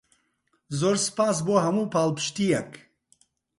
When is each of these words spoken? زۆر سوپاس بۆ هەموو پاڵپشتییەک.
زۆر 0.79 0.95
سوپاس 1.05 1.37
بۆ 1.45 1.55
هەموو 1.65 1.91
پاڵپشتییەک. 1.93 2.71